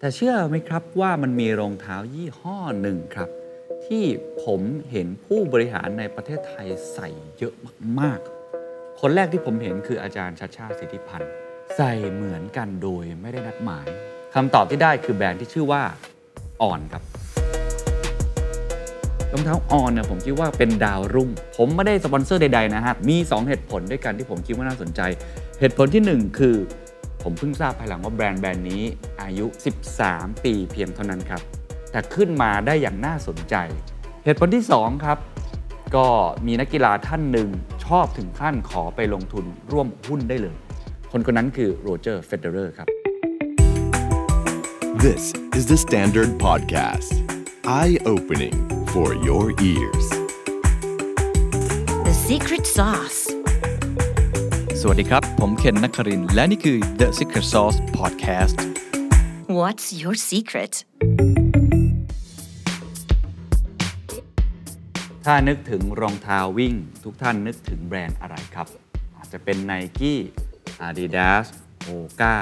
[0.00, 3.28] แต่เชื่อไหมครับว่ามันมีรองเท้ายี่ห้อหนึ่งครับ
[3.86, 4.04] ที่
[4.44, 7.54] ผมเห็นผู้บริหารในประเทศไทยใส่เยอะ
[8.00, 11.30] มากๆ คนแรกที่ผมเห็นคืออาจารย์ชัดชาติสิทธิพันธ์
[11.76, 13.86] ใส่เหมือนกันโดยไม่ได้นัดหมาย
[14.34, 15.82] คำตอบที่ได้คือแบรนด์ที่ชื่อว่า
[16.62, 17.02] อ่อนครับ
[19.32, 25.00] รองเท้าออนเนี่ยผมคิดว่าเป็นดาวรุ่ง ผมไม่ได้สปอนเซอร์ใดๆนะฮะ มี 2 เหตุผลด้วยกันที่ผมคิดว่าน่าสนใจ
[25.60, 26.56] เหตุผลที่ 1 คือ
[27.28, 28.82] ผมเพิ่งทราบภายหลังว่าแบรนด์แบรนด์นี้
[29.22, 29.46] อายุ
[29.94, 31.42] 13 ปีเพียงเท่านั้นครับ
[31.90, 33.54] แต่ขึ้นมาได้อย่างน่าสนใจ
[34.24, 35.18] เหตุผลที่ 2 ครับ
[35.96, 36.06] ก็
[36.46, 37.48] มีนักกีฬาท่านหนึ่ง
[37.86, 40.56] ชอบถึงขั้นขอไปลงทุนร่วมหุ้นได้เลย
[41.12, 42.88] คนคนนั้นคือโรเจอร์เฟเดอเรอร์ครับ
[45.04, 45.22] This
[45.58, 47.12] is THE STANDARD Podcast.
[47.66, 48.56] Eye opening
[48.92, 50.06] for your ears.
[52.06, 53.25] The secret sauce.
[54.82, 58.56] สวัสดีครับ ผมเคนนักครินทร์และนี่คือ The Secret Sauce Podcast
[59.58, 60.72] What's your secret?
[65.24, 68.66] ถ้านึกถึงรองเท้าวิ่ง ทุกท่านนึกถึงแบรนด์อะไรครับ
[69.16, 70.14] อาจจะเป็น Nike
[70.86, 71.46] Adidas
[71.86, 72.34] Hoka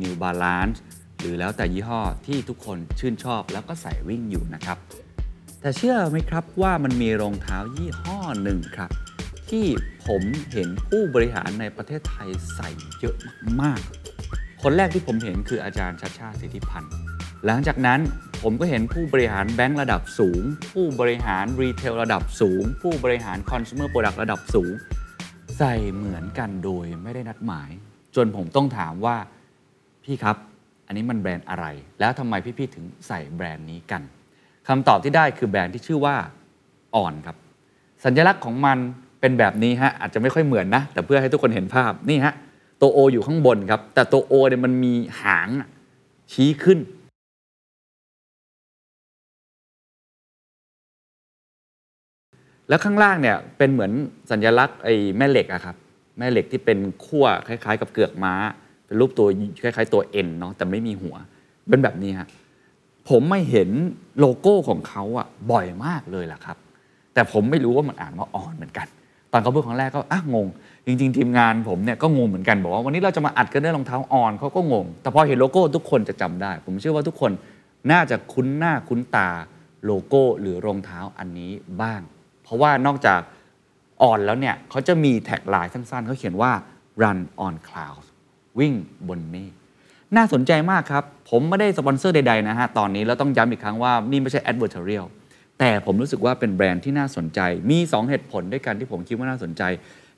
[0.00, 0.78] New Balance
[1.18, 4.78] หรือแล้วแต่ยี่ห้อที่ทุกคนชื่นชอบแล้วก็ใส่วิ่งอยู่นะครับ
[5.60, 8.90] แต่เชื่อไหมครับว่ามันมีรองเท้ายี่ห้อหนึ่งครับ
[9.50, 9.66] ที่
[10.06, 13.16] ผมเห็นผู้บริหารในประเทศไทยใส่เยอะ
[13.62, 16.92] มากๆ คนแรกที่ผมเห็นคืออาจารย์ชัดชาติสิทธิพันธ์
[17.46, 18.00] หลังจากนั้น
[18.42, 24.72] ผมก็เห็นผู้บริหารแบงก์ระดับสูง ผู้บริหารรีเทลระดับสูง ผู้บริหารคอน sumer product ระดับสูง
[25.58, 27.70] ใส่เหมือนกันโดยไม่ได้นัดหมาย
[28.16, 29.16] จนผมต้องถามว่า
[30.04, 30.36] พี่ครับ
[30.86, 31.66] อันนี้มันแบรนด์อะไร
[32.00, 34.02] แล้วทำไมพี่ๆถึงใส่แบรนด์นี้กัน
[34.68, 36.16] คำตอบที่ได้คือแบรนด์ที่ชื่อว่า
[36.96, 37.36] อ่อนครับ
[38.04, 38.78] สัญลักษณ์ของมัน
[39.26, 42.34] เป็นแบบนี้ฮะอาจจะไม่ค่อยเหมือนนะ แต่เพื่อให้ทุกคนเห็นภาพนี่ฮะ
[42.80, 45.48] ตัว O ออยู่ข้างบนครับ แต่ตัว O เนี่ยมันมีหาง
[46.32, 46.78] ชี้ขึ้น
[52.68, 53.92] แล้วข้างล่างเนี่ยเป็นเหมือน
[54.30, 55.76] สัญลักษณ์ไอ้แม่เหล็กอะครับ
[56.18, 58.34] แม่เหล็กที่เป็นขั้วคล้าย ๆ กับเกือกม้า
[58.86, 59.26] เป็นรูปตัว
[59.62, 61.16] คล้ายๆตัว N เนาะแต่ไม่มีหัว
[61.68, 62.28] เป็นแบบนี้ฮะ
[63.08, 63.70] ผมไม่เห็น
[64.18, 66.56] โลโก้ของเขาอะบ่อยมากเลยล่ะครับ
[67.14, 68.86] แต่ผมไม่รู้ว่ามันอ่านว่าอ่อนเหมือนกัน
[69.36, 70.46] ตอนเขาพูดครั้งแรกก็อะงง
[70.86, 77.32] จริง ๆ ทีมงานผมเนี่ยก็งงเหมือนกันบอกว่าวันนี้เราจะมาอัดกันด้วยรองเท้าออนเขาก็งง แต่พอเห็นโลโก้ทุกคนจะจำได้ ผมเชื่อว่าทุกคน
[77.90, 79.28] น่าจะคุ้นหน้าคุ้นตา
[79.84, 81.52] โลโก้หรือรองเท้าอันนี้
[81.82, 82.00] บ้าง
[82.42, 83.20] เพราะว่านอกจาก
[84.02, 86.52] On แล้วเนี่ยเขาจะมี tagline สั้นๆเขาเขียนว่า
[87.02, 88.06] run on clouds
[88.58, 88.74] วิ่ง
[89.08, 89.52] บนเมฆ
[90.16, 95.06] น่าสนใจมากครับ ผมไม่ได้สปอนเซอร์ใดๆนะฮะ ตอนนี้แล้วต้องย้ำอีกครั้งว่า นี่ไม่ใช่ advertorial
[95.58, 97.40] แต่ผมรู้สึกว่าเป็นแบรนด์ที่น่าสนใจ
[97.70, 99.62] มี 2 เหตุผลด้วยกันที่ผมคิดว่าน่าสนใจ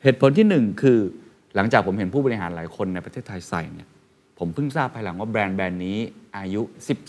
[0.03, 0.99] เหตุผลที่ 1 คือ
[1.57, 3.89] หลังจากผมเห็นผู้บริหารหลายคนในประเทศไทยใส่เนี่ย
[4.39, 5.99] ผมเพิ่งทราบภายหลังว่าแบรนด์แบรนด์นี้
[6.39, 6.63] อายุ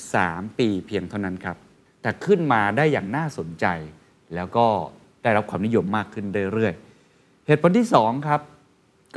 [0.05, 1.57] 13 ปีเพียงเท่านั้นครับ
[2.01, 3.65] แต่ขึ้นมาได้อย่างน่าสนใจ
[4.35, 4.65] แล้วก็
[5.23, 8.41] ได้รับความนิยมมากขึ้นเรื่อยๆ เหตุผลที่ 2 ครับ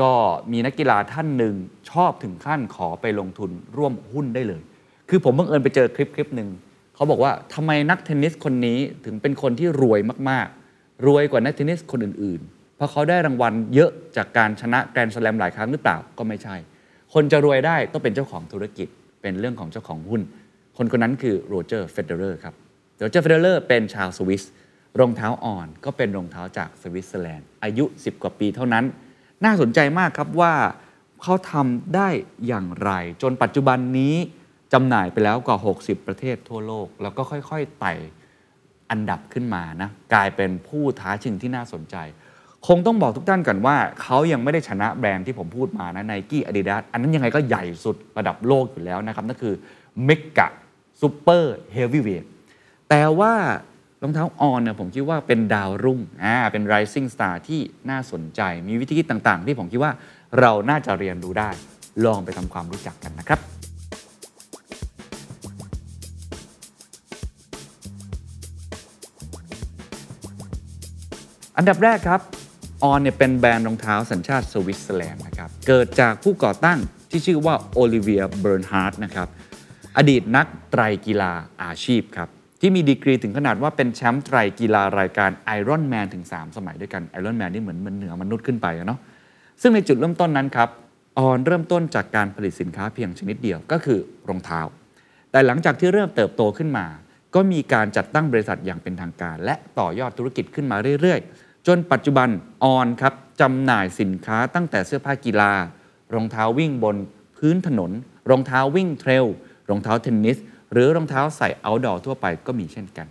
[0.01, 0.13] ก็
[0.53, 1.55] มีนักกีฬาท่านหนึ่ง
[1.91, 4.63] ชอบถึงขั้นขอไปลงทุนร่วมหุ้นได้เลย
[5.09, 6.49] คือผมบังเอิญไปเจอคลิปคลิปหนึ่ง
[6.95, 16.57] เขาบอกว่าทำไมนักเทนนิสคนนี้ถึงเป็นคนที่รวยมากๆ รวยกว่านักเทนนิสคนอื่นๆ เพราะเขาได้รางวัลเยอะจากการชนะแกรนด์สแลมหลายครั้งหรือเปล่าก็ไม่ใช่
[17.15, 18.89] คนจะรวยได้ต้องเป็นเจ้าของธุรกิจ
[19.23, 20.23] เป็นเรื่องของเจ้าของหุ้น
[20.77, 22.55] คนคนนั้นคือโรเจอร์เฟเดอเรอร์ครับ
[22.99, 24.43] โรเจอร์เฟเดอเรอร์เป็นชาวสวิส
[25.01, 28.85] รองเท้า On ก็เป็นรองเท้าจากสวิตเซอร์แลนด์อายุ 10 กว่าปีเท่านั้น
[29.45, 30.55] น่าสนใจมากครับว่า
[31.23, 32.09] เขาทำได้
[32.47, 32.91] อย่างไร
[33.23, 34.15] จนปัจจุบันนี้
[34.73, 37.93] จำหน่ายไปแล้วกว่า 60 ประเทศทั่วโลก แล้วก็ค่อยๆไต่
[38.91, 41.97] อันดับขึ้นมานะกลายเป็นผู้ท้าชิงที่น่าสนใจ
[42.67, 49.55] คงต้องบอกทุกท่านก่อนว่า เขายังไม่ได้ชนะแบรนด์ที่ผมพูดมานะ Nike adidas อันนั้นยังไงก็ใหญ่สุดระดับโลกอยู่แล้วนะครับนั่นคือ
[50.05, 52.25] mega super heavyweight
[52.89, 53.33] แต่ว่า
[54.03, 57.61] รองเท้า On เนี่ยผมคิดว่าเป็นดาวรุ่งอ่าเป็น rising star ที่
[57.91, 59.93] น่าสนใจ มีวิธีคิดต่างๆ ที่ผมคิดว่า
[60.41, 61.51] เราน่าจะเรียนรู้ได้
[62.05, 63.62] ลองไปทำความรู้จักกันนะครับ
[71.57, 72.21] อันดับแรกครับ
[72.83, 76.79] On เนี่ยเป็นแบรนด์รองเท้าสัญชาติสวิตเซอร์แลนด์นะครับ เกิดจากผู้ก่อตั้ง
[77.11, 79.29] ที่ชื่อว่าโอลิเวียร์ เบิร์นฮาร์ดนะครับ
[79.97, 81.33] อดีตนักไตรกีฬา
[81.63, 82.29] อาชีพครับ
[82.61, 89.01] ที่มีดีกรีถึงขนาดว่าเป็นแชมป์ไตรกีฬารายการไอรอนแมนถึง 3 สมัยด้วยกันไอรอนแมนนี่เหมือนมันเหนือมนุษย์ขึ้นไปอะเนาะ
[89.63, 90.69] ซึ่งในจุดเริ่มต้นนั้นครับ
[91.19, 94.61] On เริ่มต้นจากการผลิตสินค้าเพียงชนิดเดียวก็คือรองเท้า
[95.31, 96.87] แต่หลังจากที่เริ่มเติบโตขึ้นมา
[97.35, 102.29] ก็มีการจัดตั้งบริษัทอย่างเป็นทางการ และต่อยอดธุรกิจขึ้นมาเรื่อยๆ จนปัจจุบัน
[102.65, 105.53] On ครับจำหน่ายสินค้าตั้งแต่เสื้อผ้ากีฬา
[106.15, 106.97] รองเท้าวิ่งบน
[107.37, 107.91] พื้นถนน
[108.31, 109.27] รองเท้าวิ่ง trail
[109.69, 110.39] รองเท้าเทนนิส
[110.73, 113.07] หรือรองเท้าใส่ outdoor ทั่วไปก็มีเช่นกัน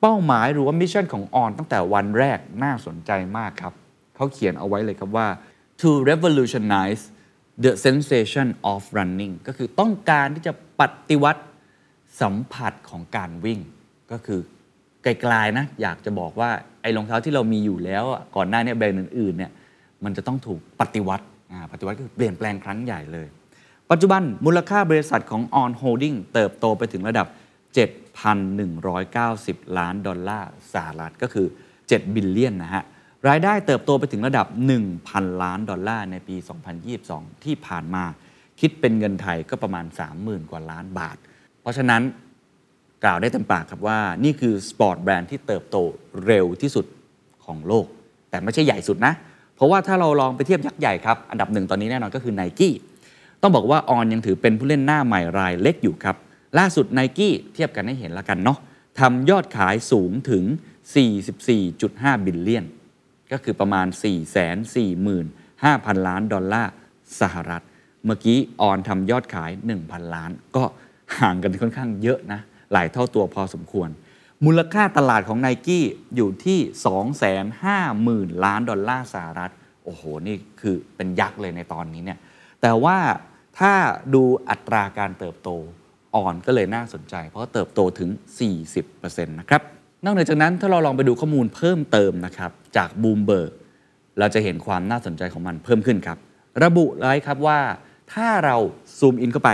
[0.00, 3.72] เป้าหมายหรือว่า mission ของ On ตั้งแต่วันแรกน่าสนใจมากครับ
[4.16, 5.28] เขาเขียนเอาไว้เลยครับว่า
[5.80, 7.02] to revolutionize
[7.64, 11.42] the sensation of running ก็คือต้องการที่จะปฏิวัติ
[12.20, 13.60] สัมผัสของการวิ่ง
[14.12, 14.40] ก็คือ
[15.02, 16.50] ไกลๆนะอยากจะบอกว่า
[16.82, 19.52] ไอ้รองเท้าที่เรามีอยู่แล้วอะก่อนหน้านี้แบรนด์อื่นๆเนี่ย
[20.04, 23.26] มันจะต้องถูกปฏิวัติอ่าปฏิวัติคือเปลี่ยนแปลงครั้งใหญ่เลย
[23.90, 27.26] ปัจจุบันมูลค่าบริษัทของ On Holding เติบโตไปถึงระดับ
[28.56, 31.46] 7,190 ล้านดอลลาร์สหรัฐก็คือ
[31.78, 32.84] 7 บิลเลียนนะฮะ
[33.28, 34.46] รายได้เติบโตไปถึงระดับ
[34.94, 36.36] 1,000 ล้านดอลลาร์ในปี
[36.90, 38.04] 2022 ที่ผ่านมา
[38.60, 39.86] คิดเป็นเงินไทยก็ประมาณ
[40.18, 41.16] 30,000 กว่าล้านบาท
[41.60, 42.02] เพราะฉะนั้น
[43.04, 45.76] กล่าวได้เต็มปากครับว่านี่คือ sport brand ที่เติบโต
[46.26, 46.86] เร็วที่สุด
[47.44, 47.86] ของโลก
[48.30, 49.12] แต่ไม่ใช่ใหญ่สุดนะ
[49.56, 52.74] เพราะว่าถ้าเราลองไปเทียบยักษ์ใหญ่ครับ อันดับหนึ่งตอนนี้แน่นอนก็คือ n i กี้
[53.42, 56.16] ต้องบอกว่า On ยังถือเป็นผู้เล่นหน้าใหม่รายเล็กอยู่ครับ
[56.58, 58.58] ล่าสุด n i กี้เทียบกันให้เห็นแล้วกันเนาะ
[58.98, 60.44] ทำยอดขายสูงถึง
[61.34, 62.64] 44.5 billion
[63.32, 63.86] ก็คือประมาณ
[64.76, 66.72] 445,000 ล้านดอลลาร์
[67.20, 67.62] สหรัฐ
[68.04, 69.50] เมื่อกี้ออนทำยอดขาย
[69.82, 70.64] 1,000 ล้าน ก็
[71.18, 72.40] ห่างกันค่อนข้างเยอะนะ
[72.72, 73.88] หลายเท่าตัวพอสมควร
[74.44, 75.84] มูลค่าตลาดของ n i กี้
[76.16, 76.58] อยู่ที่
[78.30, 79.52] 250,000 ล้านดอลลาร์สหรัฐ
[79.84, 82.18] โอ้โห นี่คือเป็นยักษ์เลยในตอนนี้เนี่ย
[82.62, 82.98] แต่ว่า
[83.58, 83.72] ถ้า
[84.14, 85.50] ดูอัตราการเติบโต
[86.16, 88.10] อ่อนก็เลยน่าสนใจ เพราะเติบโตถึง
[88.72, 89.62] 40%นะครับ
[90.04, 93.52] นอกเหนือจากนั้นถ้าเราลองไปดูข้อมูลเพิ่มเติมนะครับจากบูมเบิร์ก
[94.18, 96.18] เราจะเห็นความน่าสนใจของมันเพิ่มขึ้นครับ
[96.64, 97.58] ระบุไว้ครับว่า
[98.12, 98.56] ถ้าเรา
[98.98, 99.50] ซูมอินเข้าไป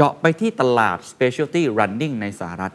[0.00, 2.72] เจาะไปที่ตลาด specialty running ในสหรัฐ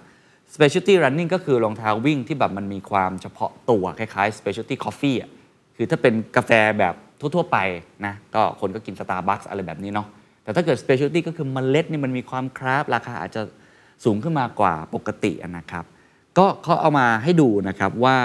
[0.56, 5.32] specialty running ก็คือรองเท้าวิ่งที่แบบมันมีความเฉพาะตัวคล้ายๆ specialty coffee อะ
[5.76, 7.58] คือถ้าเป็นกาแฟแบบทั่ว ๆ ไป
[8.06, 10.08] นะก็คนก็กิน Starbucks อะไรแบบนี้เนาะ
[10.44, 13.42] แต่ถ้าเกิด specialty ก็คือมเมล็ดนี่มันมีความคราฟราคาอาจจะ
[14.06, 15.86] สูงขึ้นมากว่าปกตินะครับ
[16.38, 18.18] ก็เขาเอามาให้ดูนะครับว่า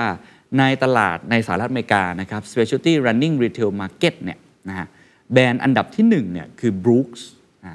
[0.58, 4.86] ในตลาดในสหรัฐอเมริกานะครับ specialty running retail market เนี่ยนะฮะ
[5.32, 7.22] แบรนด์อันดับที่1เนี่ยคือ Brooks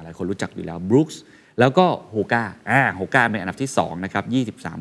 [0.04, 1.18] หลายคนรู้จักอยู่แล้ว Brooks
[1.60, 1.86] แล้วก็
[2.16, 4.24] Hoka อ่า Hoka เป็นอันดับที่2นะครับ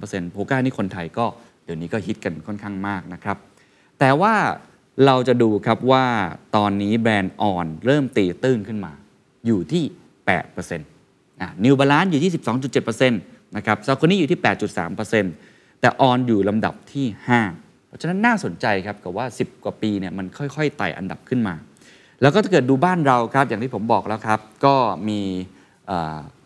[0.01, 1.27] 23% Hoka นี่คนไทยก็
[1.65, 3.37] เดี๋ยวนี้ก็ฮิตกันค่อนข้างมากนะครับ
[3.99, 4.35] แต่ว่า
[5.07, 6.07] เราจะดูครับว่า
[6.57, 8.93] ตอนนี้แบรนด์ออนเริ่มตีตื้นขึ้นมา
[9.47, 9.85] อยู่ที่
[10.47, 12.33] 8%อะ New Balance อยู่ที่
[12.73, 14.41] 12.7%นะครับ s a c o n y อยู่ที่
[15.11, 17.07] 8.3%แต่ออนอยู่ลำดับที่
[17.49, 21.55] 5 เพราะฉะนั้นน่าสนใจครับกับว่า 10 กว่าปีเนี่ยมันค่อย ๆไต่อันดับขึ้นมา
[22.23, 24.75] แล้วก็ถ้าเกิดดูบ้านเราครับอย่างที่ผมบอกแล้วครับ ก็
[25.09, 25.21] มี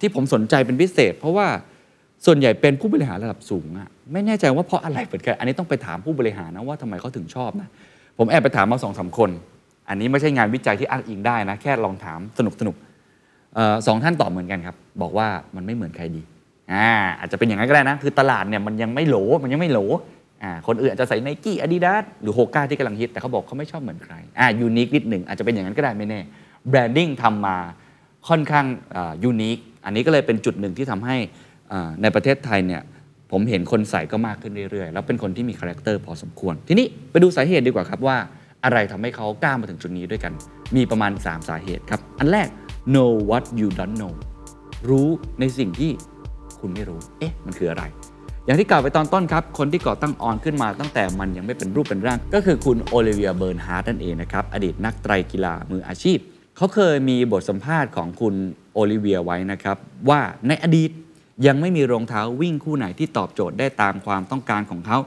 [0.01, 1.47] ที่ผมสนใจเป็นพิเศษ เพราะว่า
[2.27, 7.69] ส่วนใหญ่เป็นผู้บริหารระดับสูงอะไม่แน่ใจว่าเพราะอะไรเหมือนกันอันนี้ต้องไปถามผู้บริหารนะว่าทำไมเขาถึงชอบนะ
[8.19, 9.31] ผมแอบไปถามมาสองสามคน
[9.89, 12.77] อันนี้ไม่ใช่งานวิจัยที่อ้างอิงได้นะแค่ลองถามสนุกสนุก
[13.57, 16.23] ออสองท่านตอบเหมือนกันครับ บอกว่ามันไม่เหมือนใครดี
[16.73, 16.89] อ่า
[17.19, 19.81] อาจจะเป็นอย่างนั้นก็ได้นะ คือตลาดเนี่ยมันยังไม่โหลมันยังไม่โหล
[20.67, 26.21] คนอื่นอาจจะใส่ Nike adidas หรือ Hoka ที่กำลังฮิตแต่เขาบอกเขาไม่ชอบเหมือนใครอ่า unique นิดหนึ่งอาจจะเป็นอย่างนั้นก็ได้ไม่แน่
[26.69, 27.57] branding ทำมา
[28.29, 28.67] ค่อนข้าง
[29.25, 31.17] unique อันนี้ก็เลยเป็นจุดหนึ่งที่ทำให้
[31.73, 32.83] อ่าในประเทศไทยเนี่ย
[33.33, 38.17] ผมเห็นคนใส่ก็มากขึ้นเรื่อยๆ แล้วเป็นคนที่มี character พอสมควร ทีนี้ไปดูสาเหตุดีกว่าครับว่า
[38.65, 40.33] อะไรทำให้เขาก้าวมาถึงจุดนี้ด้วยกัน
[40.77, 42.49] มีประมาณ 3 สาเหตุครับ อันแรก
[42.95, 44.15] know what you don't know
[44.89, 45.09] รู้
[45.41, 45.91] ในสิ่งที่
[46.61, 47.85] คุณไม่รู้ เอ๊ะ มันคืออะไร
[48.47, 56.19] อย่างที่กล่าวไปตอนต้นครับ คนที่ก่อตั้ง On ขึ้นมาตั้งแต่มันยังไม่เป็นรูปเป็นร่าง ก็คือคุณโอลิเวียร์ เบิร์นฮาร์ดนั่นเองนะครับ อดีตนักไตรกีฬามืออาชีพ
[56.57, 58.35] เขาเคยมีบทสัมภาษณ์ของคุณ
[58.73, 59.77] โอลิเวียร์ไว้นะครับ
[60.09, 60.91] ว่าในอดีต
[61.47, 64.99] ยังไม่มีรองเท้าวิ่งคู่ไหนที่ตอบโจทย์ได้ตามความต้องการของเขา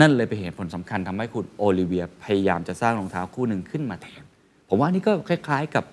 [0.00, 4.22] นั่นเลยเป็นเหตุผลสำคัญทำให้คุณโอลิเวียร์พยายามจะสร้างรองเท้าคู่หนึ่งขึ้นมาแทน
[4.68, 5.84] ผมว่านี่ก็คล้ายๆกับ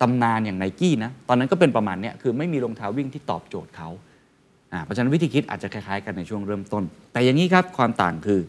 [0.00, 3.88] ตำนานอย่างไนกี้นะ ตอนนั้นก็เป็นประมาณเนี้ยคือไม่มีรองเท้าวิ่งที่ตอบโจทย์เขา
[4.84, 8.40] เพราะฉะนั้นวิธีคิดอาจจะคล้ายๆกันในช่วงเริ่มต้น แต่อย่างนี้ครับความต่างคือ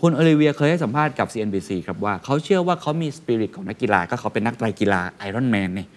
[0.00, 5.88] คุณโอลิเวียร์เคยให้สัมภาษณ์กับ CNBC ครับว่าเขาเชื่อว่าเขามีสปิริตของนักกีฬาก็เขาเป็นนักไตรกีฬาไอรอนแมนเนี่ย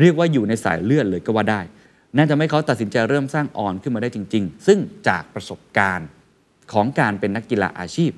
[0.00, 1.60] เรียกว่าอยู่ในสายเลือดเลยก็ว่าได้
[2.16, 4.78] นั่นทำให้เขาตัดสินใจเริ่มสร้าง On ขึ้นมาได้จริง ๆ ซึ่ง
[5.08, 6.08] จากประสบการณ์
[6.72, 8.12] ของการเป็นนักกีฬาอาชีพ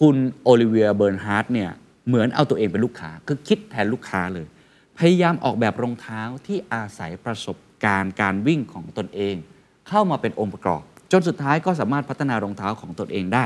[0.00, 1.70] คุณโอลิเวียร์ เบิร์นฮาร์ดเนี่ย
[2.08, 4.46] เหมือนเอาตัวเองเป็นลูกค้าคือคิดแทนลูกค้าเลย
[4.98, 9.36] พยายามออกแบบรองเท้าที่อาศัยประสบการณ์การวิ่งของตนเอง
[9.88, 13.44] เข้ามาเป็นองค์ประกอบ จนสุดท้ายก็สามารถพัฒนารองเท้าของตนเองได้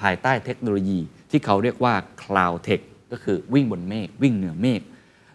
[0.00, 0.98] ภายใต้เทคโนโลยี
[1.30, 2.80] ที่เขาเรียกว่า Cloud Tech
[3.12, 4.80] ก็คือวิ่งบนเมฆวิ่งเหนือเมฆ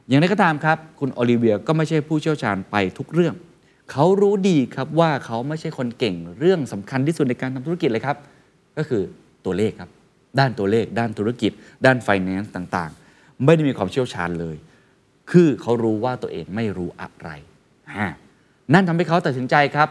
[0.07, 3.35] อย่างไรก็ตามครับ คุณโอลิเวียก็ไม่ใช่ผู้เชี่ยวชาญไปทุกเรื่อง
[3.91, 8.17] เขารู้ดีครับว่าเขาไม่ใช่คนเก่งเรื่องสำคัญที่สุดในการทำธุรกิจเลยครับ
[8.77, 9.03] ก็คือ
[9.45, 9.89] ตัวเลขครับ
[10.39, 11.51] ด้านตัวเลข ด้านธุรกิจ
[11.85, 14.55] ด้าน finance ต่างๆ ไม่ได้มีความเชี่ยวชาญเลย
[15.31, 17.29] คือเขารู้ว่าตัวเองไม่รู้อะไร
[18.73, 19.89] นั่นทำให้เขาตัดสินใจครับ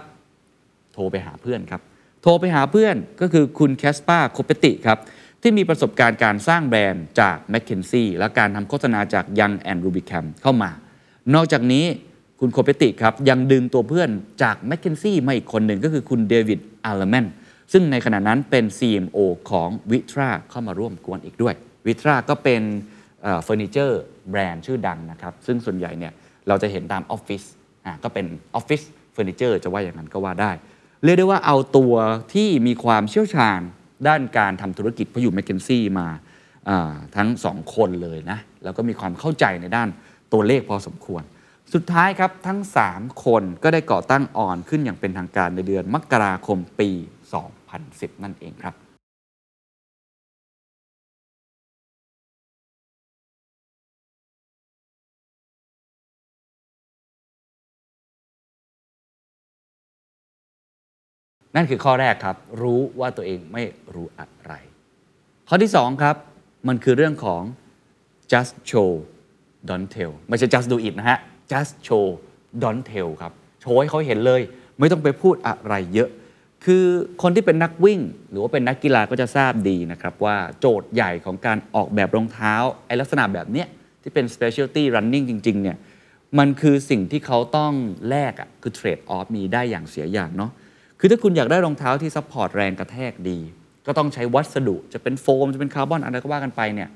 [0.95, 1.81] โทรไปหาเพื่อนครับ
[2.23, 4.99] โทรไปหาเพื่อนก็คือคุณแคสปาร์ โคเปตติครับ
[5.43, 10.71] ที่มีประสบการณ์การสร้างแบรนด์จาก m c k เคนซี่และการทำโฆษณาจาก Young and Rubicam เข้ามา
[11.35, 11.85] นอกจากนี้
[12.41, 14.11] คุณโคเปตติครับยังดึงตัวเพื่อน
[14.43, 17.27] จาก m c k เคนซี่มาอีกคนหนึ่งก็คือคุณเดวิดอัลเลแมน
[17.73, 19.19] ซึ่งในขณะนั้นเป็น CMO
[19.51, 21.55] ของ Vitra เข้ามาร่วมก๊วนอีกด้วย
[21.87, 22.63] Vitra ก็เป็น
[23.45, 26.13] เฟอร์นิเจอร์แบรนด์ชื่อดังนะครับซึ่งส่วนใหญ่เนี่ย
[26.49, 27.43] เราจะเห็นตามออฟฟิศ
[28.03, 28.83] ก็เป็นออฟฟิศ
[29.13, 30.51] เฟอร์นิเจอร์จะว่าอย่างนั้นก็ว่าได้
[31.05, 31.95] เรียกได้ว่าเอาตัว
[32.33, 33.61] ที่มีความเชี่ยวชาญ
[34.09, 36.09] ด้านการทำธุรกิจพออยู่แมคเคนซี่มา
[36.69, 39.89] อ่าทั้งสองคนเลยนะ แล้วก็มีความเข้าใจในด้าน
[40.33, 41.23] ตัวเลขพอสมควร
[41.75, 42.61] สุดท้ายครับทั้ง
[42.93, 46.91] 3 คนก็ได้ก่อตั้งออนขึ้นอย่างเป็นทางการในเดือนมกราคมปี
[47.57, 48.75] 2010 นั่นเองครับ
[61.57, 63.63] นั่นคือข้อแรกครับ รู้ว่าตัวเองไม่
[63.95, 64.53] รู้อะไร
[65.49, 66.17] ข้อที่ 2 ครับ
[66.69, 67.43] มันคือเรื่องของ
[68.33, 68.91] just show
[69.69, 71.19] don't tell ไม่ใช่ just do it นะฮะ
[71.53, 72.07] just show
[72.63, 74.41] don't tell ครับโชว์ให้เขาเห็นเลย
[74.79, 76.11] ไม่ต้องไปพูดอะไรเยอะ
[76.65, 76.85] คือ
[77.23, 82.55] คนที่เป็นนักวิ่ง หรือว่าเป็นนักกีฬาก็จะทราบดีนะครับว่าโจทย์ใหญ่ของการออกแบบรองเท้า
[82.87, 83.69] ไอลักษณะแบบเนี้ย
[84.03, 85.77] ที่เป็น specialty running จริง ๆ เนี่ย
[86.39, 87.73] มันคือสิ่งที่เขาต้อง
[88.09, 90.51] แลกอะคือ trade off มีได้อย่างเสียอย่างเนาะ
[91.05, 93.39] คือถ้าคุณอยากได้รองเท้าที่ support แรงกระแทกดี
[93.87, 96.89] ก็ต้องใช้วัสดุจะเป็นโฟม จะเป็นคาร์บอนอะไรก็ว่ากันไปเนี่ย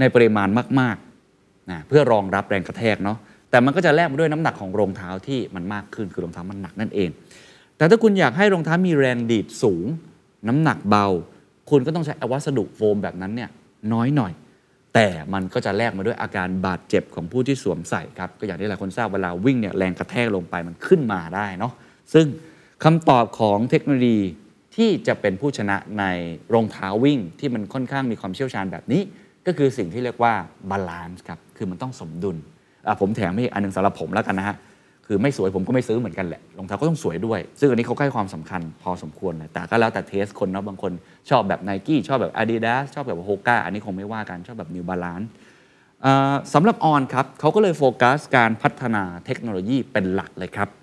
[0.00, 0.48] ในปริมาณ
[0.80, 3.18] มากๆนะเพื่อรองรับแรงกระแทกเนาะ
[3.50, 7.10] แต่มันก็จะแลกมาด้วยน้ำหนักของรองเท้าที่มันมากขึ้นคือรองเท้ามันหนักนั่นเอง
[7.76, 9.86] แต่ถ้าคุณอยากให้รองเท้ามีแรงดีดสูง
[10.48, 11.06] น้ำหนักเบา
[11.70, 13.50] คุณก็ต้องใช้วัสดุโฟมแบบนั้นเนี่ย
[13.92, 14.32] น้อยหน่อย
[14.94, 21.72] แต่มันก็จะแลกมาด้วยอาการบาดเจ็บของผู้ที่สวมใส่ครับก็อย่างที่หลายคนทราบเวลาวิ่งเนี่ยแรงกระแทกลงไปมันขึ้นมาได้เนาะ
[22.14, 22.26] ซึ่ง
[22.84, 24.20] คำตอบของเทคโนโลยี
[24.76, 26.04] ที่จะเป็นผู้ชนะใน
[26.54, 29.02] รองเท้าวิ่งที่มันค่อนข้างมีความเชี่ยวชาญแบบนี้
[29.46, 30.32] ก็คือสิ่งที่เรียกว่า
[30.70, 32.36] balance ครับคือมันต้องสมดุล
[33.00, 34.56] ผมแถมให้อันหนึ่งสำหรับผมแล้วกันนะฮะ
[35.06, 40.92] คือไม่สวยผมก็ไม่ซื้อเหมือนกันแหละรองเท้าก็ต้องสวยด้วย ซึ่งอันนี้เขาให้ความสำคัญพอสมควรเลยแต่ก็แล้วแต่ taste คนเนาะบางคน
[41.30, 45.26] ชอบแบบ n i กี้ชอบแบบ Adidas ชอบแบบ Hoka อันนี้คงไม่ว่ากันชอบแบบ New Balance
[46.54, 50.79] สำหรับ On ครับเขาก็เลยโฟกัสการพัฒนาเทคโนโลยีเป็นหลักเลยครับ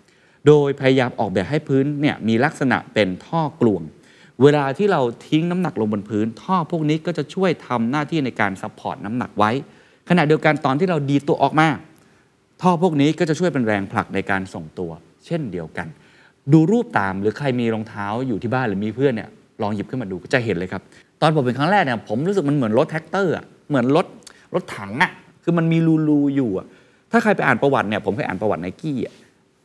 [0.48, 3.82] โดยพยายามออกแบบให้พื้นเนี่ยมีลักษณะเป็นท่อกลวง
[4.42, 9.52] เวลาที่เราทิ้งน้ำหนักลงบนพื้น ท่อพวกนี้ก็จะช่วยทำหน้าที่ในการ support น้ำหนักไว้
[10.10, 11.68] ขณะเดียวกันตอนที่เราดีดตัวออกมา
[12.62, 14.92] ท่อพวกนี้ก็จะช่วยเป็นแรงผลักในการส่งตัว
[15.26, 15.88] เช่นเดียวกัน
[16.54, 19.30] ดูรูปตามหรือใครมีรองเท้าอยู่ที่บ้านหรือมีเพื่อนเนี่ย
[19.62, 20.82] ลองหยิบขึ้นมาดูก็จะเห็นเลยครับ
[21.22, 24.06] ตอนผมเห็นครั้งแรกเนี่ยผมรู้สึกมันเหมือนรถแทรกเตอร์อะเหมือนรถ
[24.54, 25.12] รถถังอะ
[25.44, 25.78] คือมันมี
[26.10, 26.66] รูๆอยู่อะ
[27.12, 29.14] ถ้าใครไปอ่านประวัติเนี่ยผมเคยอ่านประวัติไนกี้อะ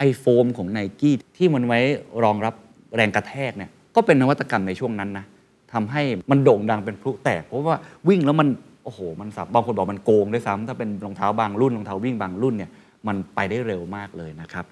[0.02, 1.80] ไอโฟมของไนกี้ที่มันไว้
[2.24, 2.54] รองรับ
[2.96, 5.24] แรงกระแทกเนี่ยก็เป็นนวัตกรรมในช่วงนั้นนะ
[5.72, 7.78] ทำให้มันโด่งดังเป็นพลุแตกเพราะว่า
[8.08, 8.48] วิ่งแล้วมัน
[8.84, 12.70] โอ้โหมันสับบางคนบอกมันโกงด้วยซ้ำถ้าเป็นรองเท้าบางรุ่นรองเท้าวิ่งบางรุ่นเนี่ย
[13.06, 14.64] มันไปได้เร็วมากเลยนะครับ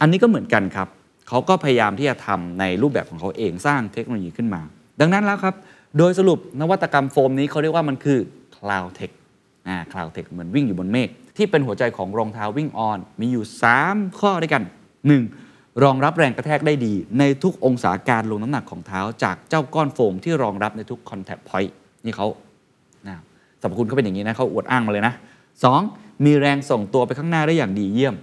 [0.00, 0.88] อันนี้ก็เหมือนกันครับ
[1.28, 4.62] เขาก็พยายามที่จะทำในรูปแบบของเขาเองสร้างเทคโนโลยีขึ้นมา
[5.00, 5.54] ดังนั้นแล้วครับ
[5.98, 8.18] โดยสรุปนวัตกรรมโฟมนี้เขาเรียกว่ามันคือ
[8.56, 9.12] Cloud Tech
[9.68, 13.44] อ่า Cloud Tech เหมือนวิ่งอยู่บนเมฆที่เป็นหัวใจของรองเท้าวิ่งออน มีอยู่
[13.80, 14.62] 3 ข้อด้วยกัน
[15.22, 15.82] 1.
[15.84, 21.72] รองรับแรงกระแทกได้ดี ในทุกองศาการลงน้ำหนักของเท้า จากเจ้าก้อนโฟมที่รองรับในทุก Contact Point
[22.04, 22.26] นี่เขา
[23.08, 23.16] นะ
[23.60, 25.14] สรรพคุณเขาเป็นอย่างนี้นะเขาอวดอ้างมาเลยนะ
[25.70, 26.24] 2.
[26.24, 28.14] มีแรงส่งตัวไปข้างหน้าได้อย่างดีเยี่ยม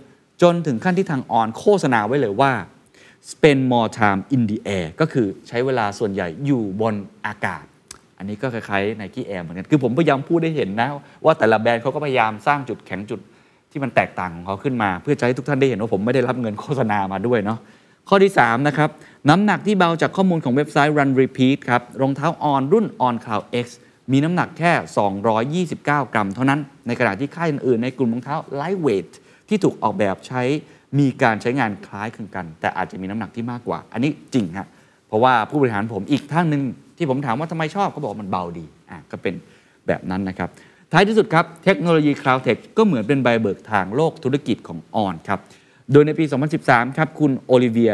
[0.41, 2.51] จนถึงขั้นที่ทางออนโฆษณาไว้เลยว่า
[3.29, 6.95] spend more time in the air ก็คือใช้เวลาส่วนใหญ่อยู่บน
[7.25, 7.63] อากาศ
[8.21, 10.89] อันนี้ก็คล้ายๆ Nike Air เหมือนกัน คือผมพยายามพูดได้เห็นนะ
[11.25, 13.19] ว่าแต่ละแบรนด์เขาก็พยายามสร้างจุดแข็งจุด
[13.71, 17.59] ที่มันแตกต่างของเขาขึ้นมา เพื่อจะให้ทุกท่านได้เห็นว่าผมไม่ได้รับเงินโฆษณามาด้วยเนาะ
[18.09, 18.89] ข้อที่ 3 นะครับ
[19.29, 23.67] น้ำหนักที่เบาจากข้อมูลของเว็บไซต์ Run Repeat ครับรองเท้าออนรุ่น On Cloud X
[24.11, 24.71] มีน้ำหนักแค่
[25.77, 29.11] 229 กรัม เท่านั้น ในขณะที่ค่ายอื่นๆในกลุ่มรองเท้า Lightweight
[29.49, 30.41] ที่ถูกออกแบบใช้
[30.99, 34.67] มีการใช้งานคล้ายคลึงกัน แต่อาจจะมีน้ำหนักที่มากกว่า อันนี้จริงฮะ
[35.07, 36.63] เพราะว่าผู้บริหารผมอีกท่านหนึ่ง
[37.01, 39.33] ที่ผมถามว่าทำไมชอบเขาบอกมันเบาดีอะก็เป็น
[39.87, 40.49] แบบนั้นนะครับ
[40.91, 45.39] ท้ายที่สุดครับเทคโนโลยี Cloud Tech ก็เหมือนเป็นใบเบิกทางโลกธุรกิจของออนครับ
[45.91, 46.25] โดยในปี
[46.61, 47.93] 2013 ครับ คุณโอลิเวีย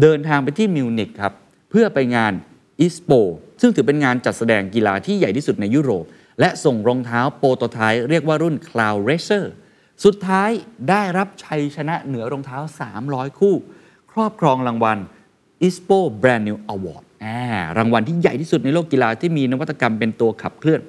[0.00, 1.32] เดินทางไปที่มิวนิกครับ
[1.70, 2.32] เพื่อไปงาน
[2.80, 3.10] อิสโป
[3.60, 6.04] ซึ่งถือเป็นงานจัดแสดงกีฬาที่ใหญ่ที่สุดในยุโรป
[6.40, 9.44] และส่งรองเท้าโปรโตไทป์เรียกว่ารุ่น Cloud Racer
[10.04, 10.50] สุดท้าย
[10.88, 12.58] ได้รับชัยชนะเหนือรองเท้า
[12.98, 13.54] 300 คู่
[14.12, 14.98] ครอบครองรางวัล
[15.66, 17.11] ISPO Brand New Award อ่า
[17.78, 20.80] รางวัลที่ใหญ่ที่สุดในโลกกีฬาที่มีนวัตกรรมเป็นตัวขับเคลื่อน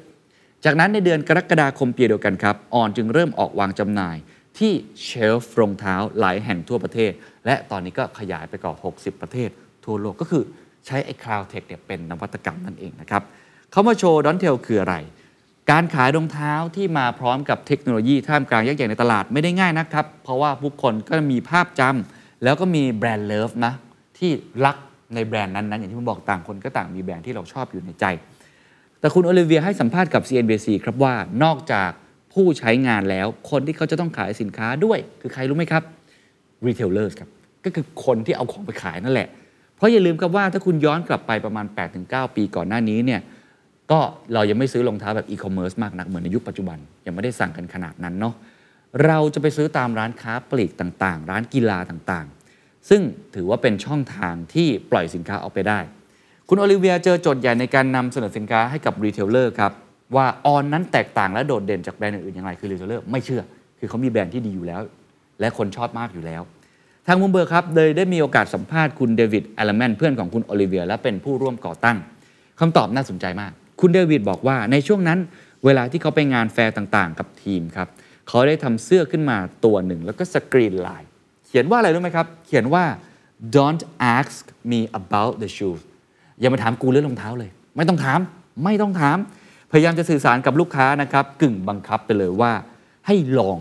[0.65, 4.17] จากนั้นในเดือนกรกฎาคมปีเดียวกันครับออนจึงเริ่มออกวางจำหน่าย
[4.57, 4.71] ที่
[5.03, 7.11] เชลฟ์รองเท้าหลายแห่งทั่วประเทศ
[7.45, 9.49] และตอนนี้ก็ขยายไปกว่า60 ประเทศ
[9.85, 10.43] ทั่วโลกก็คือ
[10.85, 13.23] ใช้ไอ้ Cloud Tech เนี่ยเป็นนวัตกรรมนั่นเองนะครับ
[13.71, 14.95] เขามาโชว์ดอนเทลคืออะไร
[15.71, 23.73] การขายรองเท้าที่มาพร้อมกับเทคโนโลยีท่ามกลางยักษ์ใหญ่ในตลาดไม่ได้ง่ายนะครับ เพราะว่าผู้คนก็มีภาพจำแล้วก็มี brand love นะ
[24.17, 24.31] ที่
[24.65, 24.77] รัก
[25.15, 28.05] ในแบรนด์นั้นๆอย่างที่ผมบอกต่างคนก็ต่างมีแบรนด์ที่เราชอบอยู่ในใจ
[28.99, 31.91] แต่คุณโอลิเวียให้สัมภาษณ์กับ CNBC ครับว่านอกจาก
[32.33, 35.83] ผู้ใช้งานแล้วคนที่เขาจะต้องขายสินค้าด้วย คือใครรู้ไหมครับ
[36.65, 37.29] retailers ครับ
[37.63, 39.27] ก็คือคนที่เอาของไปขายนั่นแหละ
[39.75, 41.65] เพราะอย่าลืมครับว่าถ้าคุณย้อนกลับไปประมาณ
[42.01, 43.21] 8-9 ปีก่อนหน้านี้เนี่ย
[43.91, 43.99] ก็
[44.33, 48.35] เรายังไม่ซื้อรองเท้าแบบอีคอมเมิร์ซมากนักเหมือนในยุคปัจจุบัน ยังไม่ได้สั่งกันขนาดนั้นเนาะ
[49.05, 52.42] เราจะไปซื้อตามร้านค้าปลีกต่างๆ ร้านกีฬาต่างๆ
[52.89, 53.01] ซึ่ง
[53.35, 55.79] ถือว่าเป็นช่องทางที่ปล่อยสินค้าออกไปได้
[56.47, 59.71] คุณโอลิเวียเจอโจทย์ใหญ่ในการนำเสนอสินค้าให้กับ retailer ครับ
[60.15, 63.41] ว่า On นั้นแตกต่างและโดดเด่นจากแบรนด์อื่นๆอย่างไรคือ retailer ไม่เชื่อ
[63.79, 64.81] คือเขามีแบรนด์ที่ดีอยู่แล้ว
[65.39, 66.41] และคนชอบมากอยู่แล้ว
[67.07, 71.97] ทางมุมเบอร์ครับเลยได้มีโอกาสสัมภาษณ์คุณเดวิดแอลแมนเพื่อนของคุณโอลิเวียและเป็นผู้ร่วมก่อตั้ง
[72.59, 75.19] คำตอบน่าสนใจมาก คุณเดวิดบอกว่าในช่วงนั้น
[75.65, 77.87] เวลาที่เขาไปงานแฟร์ต่างๆ กับทีมครับ
[78.27, 81.03] เขาได้ทำเสื้อขึ้นมาตัวหนึ่งแล้วก็สกรีนลาย
[81.55, 82.83] เขียนว่าอะไรรู้ไหมครับ เขียนว่า
[83.55, 83.83] don't
[84.17, 84.41] ask
[84.71, 85.81] me about the shoes
[86.39, 88.19] อย่ามาถามกูเรื่องรองเท้าเลย ไม่ต้องถาม
[88.63, 89.17] ไม่ต้องถาม
[89.71, 92.51] พยายามจะสื่อสารกับลูกค้านะครับ กึ่งบังคับไปเลยว่า
[93.07, 93.59] ให้ลอง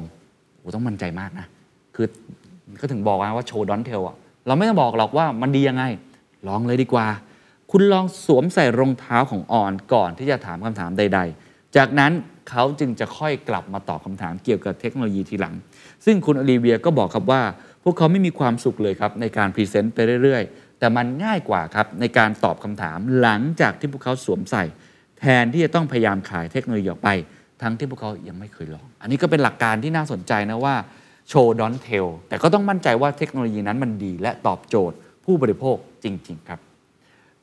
[0.59, 1.47] โอ้ต้องมั่นใจมากนะ
[1.95, 2.07] คือ
[2.81, 5.85] ก็ถึงบอกว่า show don't tell อะเราไม่ต้องบอกหรอกว่ามันดียังไง
[6.49, 7.07] ลองเลยดีกว่า
[7.71, 12.13] คุณลองสวมใส่รองเท้าของ On ก่อนที่จะถามคำถามใด ๆ จากนั้น
[12.51, 15.55] เขาจึงจะค่อยกลับมาตอบคำถามเกี่ยวกับเทคโนโลยีทีหลัง
[16.05, 17.43] ซึ่งคุณโอลิเวียก็บอกครับว่า
[17.85, 24.65] พวกเขาไม่มีความสุขเลยครับในการ present ไปเรื่อยๆ แต่มันง่ายกว่าครับในการตอบคำถามหลังจากที่พวกเขาสวมใส่
[25.21, 27.11] แทนที่จะต้องพยายามขายเทคโนโลยีออกไป
[27.63, 30.77] ทั้งที่พวกเขายังไม่เคยลอง อันนี้ก็เป็นหลักการที่น่าสนใจนะว่า
[31.29, 36.61] show don't tell แต่ก็ต้องมั่นใจว่าเทคโนโลยีนั้นมันดี และตอบโจทย์ผู้บริโภคจริง ๆ ครับ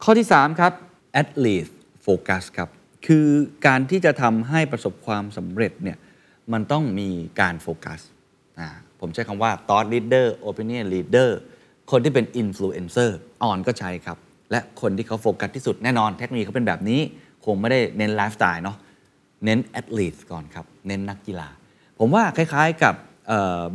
[0.03, 0.73] ข้อที่ 3 ครับ
[1.21, 1.71] at least
[2.05, 2.69] focus ครับ
[3.07, 3.27] คือ
[3.67, 5.97] การที่จะทำให้ประสบความสำเร็จเนี่ย
[6.53, 7.09] มันต้องมี
[7.41, 7.99] การโฟกัส
[9.01, 11.29] ผมใช้คำว่า thought leader opinion leader
[11.91, 13.09] คนที่เป็น influencer
[13.43, 14.17] ออนก็ใช้ครับ
[14.51, 16.99] และคนที่เขาโฟกัสที่สุดแน่นอน เทคโนโลยีเขาเป็นแบบนี้
[17.45, 18.77] คงไม่ได้เน้นไลฟ์สไตล์เนาะ
[19.45, 21.47] เน้น athlete ก่อนครับ เน้นนักกีฬา
[21.99, 22.95] ผมว่าคล้ายๆกับ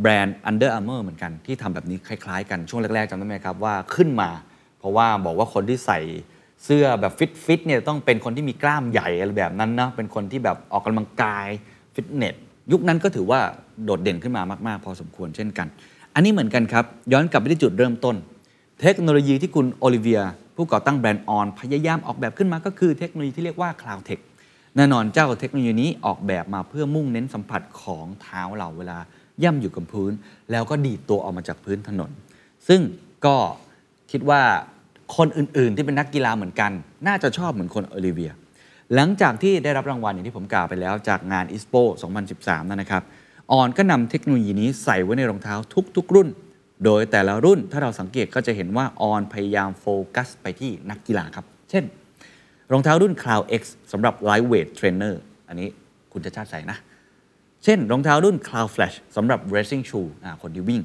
[0.00, 4.30] แบรนด์ Under Armour เหมือนกันที่ทำแบบนี้คล้ายๆ กันช่วงแรกๆจำได้ไหมครับว่าขึ้นมา
[4.78, 6.00] เพราะว่าบอกว่าคนที่ใส่
[6.64, 11.46] เสื้อแบบฟิตฟิตๆเนี่ยต้องเป็นคนที่มีกล้ามใหญ่อะไรแบบนั้นนะเป็นคนที่แบบออกกำลังกาย
[11.94, 12.34] ฟิตเนส
[12.72, 13.40] ยุคนั้นก็ถือว่า
[13.84, 15.66] โดดเด่นขึ้นมามาก ๆ พอสมควรเช่นกัน
[16.14, 18.16] อันนี้เหมือนกันครับ ย้อนกลับไปที่จุดเริ่มต้น
[18.80, 20.22] เทคโนโลยีที่คุณโอลิเวีย
[20.56, 24.20] ผู้ก่อตั้งแบรนด์ On พยายามออกแบบขึ้นมาก็คือเทคโนโลยีที่เรียกว่า Cloud Tech
[24.76, 28.98] แน่นอนเจ้าเทคโนโลยีนี้ออกแบบมาเพื่อมุ่งเน้นสัมผัสของเท้าเราเวลา
[29.42, 30.12] ย่ำอยู่กับพื้น
[30.50, 32.10] แล้วก็ดีดตัวออกมาจากพื้นถนน
[32.68, 32.80] ซึ่ง
[33.26, 33.36] ก็
[34.10, 34.42] คิดว่า
[35.16, 36.70] คนอื่น ๆ ที่เป็นนักกีฬาเหมือนกัน
[37.06, 38.32] น่าจะชอบเหมือนคนโอลิเวีย
[38.94, 41.82] หลังจากที่ได้รับรางวัลอย่างที่ผมกล่าวไปแล้วจากงาน ISPO
[42.26, 43.02] 2013 นั่นนะครับ
[43.52, 45.54] ออนก็นำเทคโนโลยีนี้ใส่ไว้ในรองเท้า
[45.96, 46.28] ทุก ๆ รุ่น
[46.84, 51.84] โดยแต่ละรุ่นถ้าเราสังเกตก็จะเห็นว่าออนพยายามโฟกัสไปที่นักกีฬาครับ เช่น
[52.72, 55.14] รองเท้ารุ่น Cloud X สำหรับ Lightweight Trainer
[55.48, 55.68] อันนี้
[56.12, 56.78] คุณจะชาติใส่นะ
[57.64, 60.82] เช่น รองเท้ารุ่น Cloud Flash สำหรับ Racing Shoe อ่าคนที่วิ่ง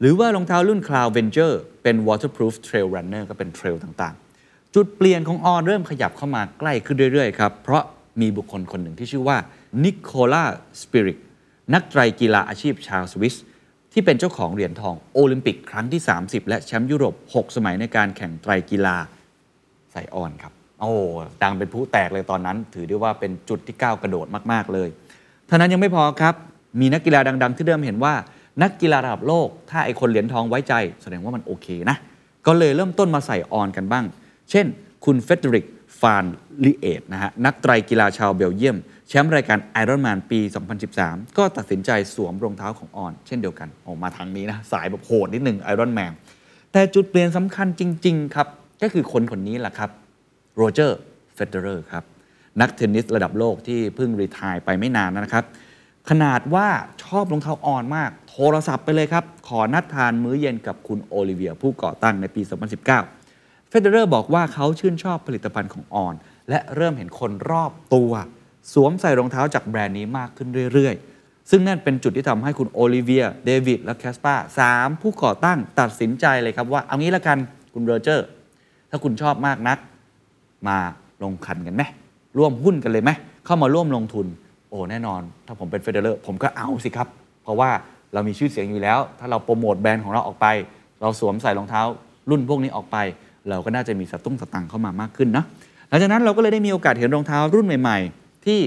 [0.00, 4.23] หรือว่ารองเท้ารุ่น Cloud Venture เป็น Waterproof Trail Runner ก็เป็นเทรลต่างๆ
[4.74, 7.82] จุดเปลี่ยนของออนเริ่มขยับเข้ามาใกล้ขึ้นเรื่อย ๆ ครับ เพราะ
[8.20, 9.36] มีบุคคลคนหนึ่งที่ชื่อว่า
[9.84, 10.44] นิโคลา
[10.80, 11.18] สปิริก
[11.74, 13.34] นักไตรกีฬาอาชีพชาวสวิส
[13.92, 18.96] ที่เป็นเจ้าของเหรียญทองโอลิมปิกครั้งที่ 30 และแชมป์ยุโรป 6 สมัยในการแข่งไตรกีฬา
[19.92, 20.92] ใส่ On ครับ โอ้
[21.42, 24.88] ดังเป็นพลุแตกเลยตอนนั้น ถือได้ว่าเป็นจุดที่ก้าวกระโดดมากๆเลย
[25.46, 26.34] เท่านั้นยังไม่พอครับ
[26.80, 28.14] มีนักกีฬาดัง ๆ ที่เริ่มเห็นว่า
[28.62, 31.96] นักกีฬาระดับโลก ถ้าไอ้คนเหรียญทองไว้ใจ แสดงว่ามันโอเคนะ
[32.46, 34.04] ก็เลยเริ่มต้นมาใส่ On กันบ้าง
[34.50, 34.66] เช่น
[35.04, 35.66] คุณเฟเดริก
[36.00, 36.24] ฟาน
[36.64, 38.76] ลิเอตนะฮะนักไตรกีฬาชาวเบลเยียม
[39.08, 40.40] แชมป์รายการไอรอนแมนปี
[40.88, 46.12] 2013 ก็ตัดสินใจสวมรองเท้าของ On เช่นเดียวกันออกมาทางนี้นะ สายแบบโหดนิดหนึ่งไอรอนแมน
[46.72, 48.48] แต่จุดเปลี่ยนสำคัญจริง ๆ ครับ
[48.82, 49.90] ก็คือคนคนนี้แหละครับ
[50.56, 50.98] โรเจอร์
[51.34, 52.04] เฟเดอร์ครับ
[52.60, 55.44] นักเทนนิสระดับโลกที่เพิ่ง retire ไปไม่นานนะครับ
[56.10, 56.68] ขนาดว่า
[57.04, 62.42] ชอบรองเท้า On มาก โทรศัพท์ไปเลยครับ ขอนัดทานมื้อเย็นกับคุณโอลิเวียผู้ก่อตั้งในปี
[62.84, 63.23] 2019
[63.76, 66.14] เฟเดอร์บอกว่าเขาชื่นชอบผลิตภัณฑ์ของ On
[66.50, 68.12] และเริ่มเห็นคนรอบตัว
[68.72, 77.38] สวมใส่รองเท้าจากแบรนด์นี้มากขึ้นเรื่อยๆ ซึ่งนั่นเป็นจุดที่ทำให้คุณโอลิเวีย เดวิด และแคสปาสามผู้ก่อตั้งตัดสินใจเลยครับว่า เอางี้ละกัน
[77.74, 78.26] คุณโรเจอร์
[78.90, 79.78] ถ้าคุณชอบมากนัก
[80.68, 80.78] มา
[81.22, 81.82] ลงขันกันไหม
[82.38, 83.10] ร่วมหุ้นกันเลยไหม
[83.44, 84.26] เข้ามาร่วมลงทุน
[84.68, 87.08] โอ้แน่นอน ถ้าผมเป็นเฟเดอร์ผมก็เอาสิครับ
[87.42, 87.70] เพราะว่า
[88.12, 90.46] เรามีชื่อเสียงอยู่แล้ว ถ้าเราโปรโมทแบรนด์ของเราออกไป
[91.00, 91.82] เราสวมใส่รองเท้า
[92.30, 92.96] รุ่นพวกนี้ออกไป
[93.50, 95.44] เราก็น่าจะมีสตุ้งสตังเข้ามามากขึ้นนะ
[95.88, 98.60] หลังจากนั้นเราก็เลยได้มีโอกาสเห็นรองเท้ารุ่นใหม่ๆ ที่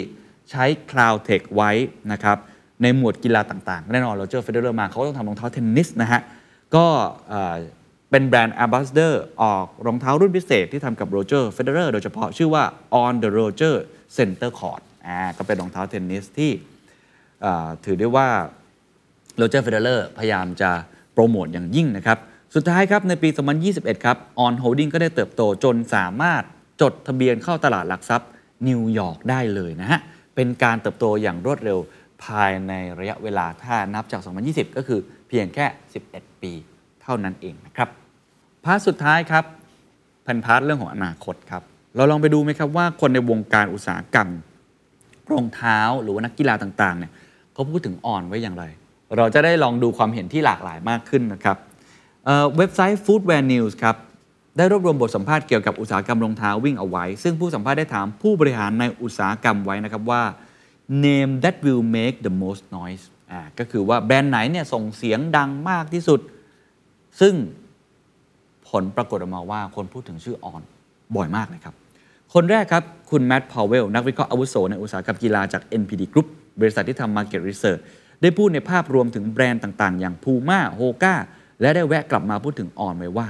[0.52, 1.72] ใช้ Cloud Tech ไว้
[2.12, 2.38] นะครับ
[2.82, 6.22] ในหมวดกีฬาต่างๆ แน่นอนเราเจอเฟเดอร์มาเขาก็ต้องทำรองเท้าเทนนิสนะฮะ
[6.76, 6.86] ก็
[8.12, 12.63] เป็นแบรนด์ Ambassador ออกรองเท้ารุ่นพิเศษที่ทำกับโรเจอร์เฟเดอร์โดยเฉพาะชื่อว่า
[13.04, 13.76] On the Roger
[14.18, 16.52] Center Court อ่าก็เป็นรองเท้าเทนนิสที่
[17.86, 18.28] ถือได้ว่า
[19.38, 20.72] โรเจอร์เฟเดอร์พยายามจะ
[21.13, 22.18] โปรโมทอย่างยิ่งนะครับ
[22.56, 23.30] สุดท้ายครับในปี
[23.68, 26.44] 2021 ครับ On Holding ก็ได้เติบโตจนสามารถ
[26.82, 28.30] จดทะเบียนเข้าตลาดหลักทรัพย์
[28.68, 30.00] นิวยอร์กได้เลยนะฮะ
[30.36, 31.80] เป็นการเติบโตอย่างรวดเร็ว
[32.24, 35.66] ภายในระยะเวลาถ้านับจาก 2020 ก็คือเพียงแค่
[36.04, 36.52] 11 ปี
[37.02, 37.90] เท่านั้นเองนะครับ
[38.66, 39.46] part สุดท้ายครับ
[40.26, 41.64] เป็น part เรื่องของอนาคตครับ
[41.96, 44.30] เราลองไปดูไหมครับว่าคนในวงการอุตสาหกรรม
[45.32, 47.12] รองเท้าหรือว่านักกีฬาต่างๆเนี่ย
[47.54, 48.66] เขาพูดถึง On ไว้อย่างไร
[49.18, 51.58] เราจะได้ลองดูความเห็นที่หลากหลายมากขึ้นนะครับ
[52.58, 53.96] เว็บไซต์ Footwear News ครับ
[54.58, 60.24] ได้รวบรวมบทสัมภาษณ์เกี่ยวกับอุตสาหกรรมรองเท้าวิ่งเอาไว้ ซึ่งผู้สัมภาษณ์ได้ถามผู้บริหารในอุตสาหกรรมไว้นะครับว่า
[61.06, 66.20] name that will make the most noise อ่าก็คือว่าแบรนด์ไหนเนี่ยส่งเสียงดังมากที่สุด
[67.22, 67.34] ซึ่ง
[68.70, 70.62] ผลปรากฏออกมาว่าคนพูดถึงชื่อออน
[71.16, 71.76] บ่อยมากเลยครับ
[72.34, 76.28] คนแรกครับ คุณแม t ต์พาวเวลนักวิเคราะห์อาวุโสในอุตสาหกรรมกีฬาจาก NPD Group
[76.60, 77.82] บริษัทที่ทำ Market Research
[78.22, 81.16] ได้พูดในภาพรวมถึงแบรนด์ต่าง ๆ อย่าง Puma Hoka
[81.62, 83.28] และได้แวะกลับมาพูดถึงออนไว้ว่า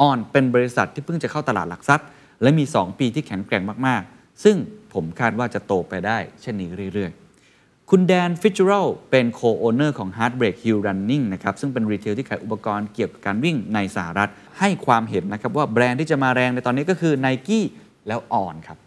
[0.00, 2.06] ออนเป็นบริษัทที่เพิ่งจะเข้าตลาดหลักทรัพย์
[2.42, 4.56] และมี 2 ปีที่แข็งแกร่งมากๆ ซึ่ง
[4.92, 7.10] ผมคาดว่าจะโตไปได้เช่นนี้เรื่อย
[7.50, 17.60] ๆ คุณ Dan Fitzgerald เป็น co-owner ของ Heartbreak Hill Running นะครับซึ่งเป็น retail ที่ขายอุปกรณ์เกี่ยวกับการวิ่งในสหรัฐ ให้ความเห็นนะครับว่าแบรนด์ที่จะมาแรงในตอนนี้ก็คือ Nike
[18.08, 18.78] แล้ว On ครับ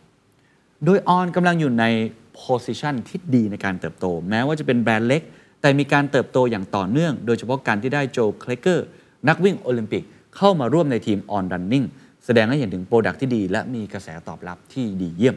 [0.86, 1.86] โดย On กำลังอยู่ใน
[2.41, 5.21] position ที่ดีในการเติบโต แม้ว่าจะเป็นแบรนด์เล็ก
[5.62, 8.86] แต่มีการเติบโตอย่างต่อเนื่อง โดยเฉพาะการที่ได้ Joe Klecker
[9.28, 10.04] นักวิ่งโอลิมปิก
[10.38, 11.86] เข้ามาร่วมในทีม On Running
[12.26, 15.36] แสดงให้เห็นถึง product ที่ดี และมีกระแสตอบรับที่ดีเยี่ยม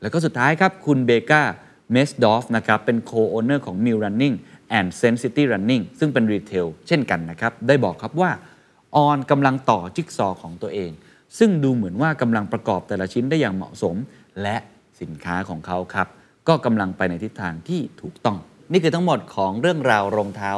[0.00, 4.36] แล้วก็สุดท้ายครับ คุณ Bekah Metzdorff นะครับเป็น co-owner ของ Mill City Running
[4.78, 8.30] and Saint City Running ซึ่งเป็น retail เช่นกันนะครับ ได้บอกครับว่า
[8.96, 10.90] On กำลังต่อจิ๊กซอว์ของตัวเอง
[11.38, 13.96] ซึ่งดูเหมือนว่ากำลังประกอบแต่ละชิ้นได้อย่างเหมาะสม
[14.42, 14.56] และ
[15.00, 16.08] สินค้าของเขาครับ
[16.48, 18.38] ก็กำลังไปในทิศทางที่ถูกต้อง
[18.72, 20.50] นี่คือทั้งหมดของเรื่องราวรองเท้า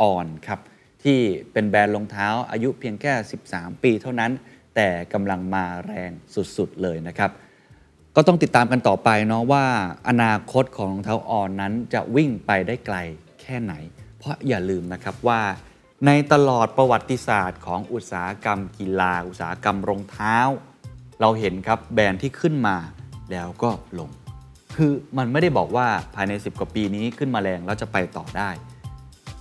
[0.00, 0.60] อ่อนครับ
[1.02, 1.18] ที่
[1.52, 3.12] เป็นแบรนด์รองเท้าอายุเพียงแค่
[3.48, 4.32] 13 ปีเท่านั้น
[4.74, 6.10] แต่กำลังมาแรง
[6.56, 7.30] สุดๆเลยนะครับ
[8.16, 9.64] ก็ต้องติดตามกันต่อไปเนาะว่า
[10.08, 12.96] อนาคตของรองเท้าอ่อนนั้นจะวิ่งไปได้ไกล
[13.40, 13.74] แค่ไหน
[14.18, 15.42] เพราะอย่าลืมนะครับว่า
[16.06, 20.36] ในตลอดประวัติศาสตร์ของอุตสาหกรรมกีฬา อุตสาหกรรมรองเท้า
[21.20, 22.76] เราเห็นครับแบรนด์ที่ขึ้นมา
[23.32, 24.10] แล้วก็ลง
[24.82, 28.50] คือมันไม่ได้บอกว่าภายใน 10 กว่าปีนี้ขึ้นมาแรงแล้วจะไปต่อได้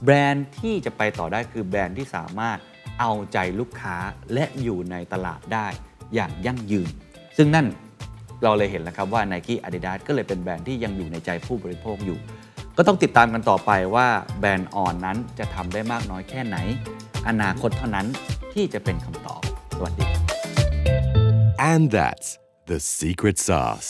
[0.03, 2.57] แบรนด์ที่จะไปต่อได้คือแบรนด์ที่สามารถ
[2.99, 3.97] เอาใจลูกค้า
[4.33, 5.67] และอยู่ในตลาดได้
[6.13, 6.89] อย่างยั่งยืน
[7.37, 7.67] ซึ่งนั่น
[8.43, 12.17] เราเลยเห็นแล้วครับว่า Nike Adidas ก็เลยเป็นแบรนด์ที่ยังอยู่ในใจผู้บริโภคอยู่
[12.77, 14.07] ก็ต้องติดตามกันต่อไปว่า
[14.39, 16.57] แบรนด์ออนนั้นจะทำได้มากน้อยแค่ไหน
[17.27, 18.07] อนาคตเท่านั้น
[18.53, 19.41] ที่จะเป็นคำตอบ
[19.77, 20.07] สวัสดี
[21.71, 22.29] And that's
[22.71, 23.89] the secret sauce.